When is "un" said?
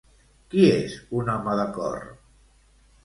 1.19-1.31